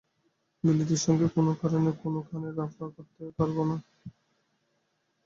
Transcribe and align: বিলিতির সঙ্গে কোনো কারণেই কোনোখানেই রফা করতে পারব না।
বিলিতির 0.63 1.01
সঙ্গে 1.05 1.27
কোনো 1.35 1.51
কারণেই 1.61 1.95
কোনোখানেই 2.03 2.53
রফা 2.53 2.85
করতে 2.95 3.23
পারব 3.37 3.57
না। 3.69 3.75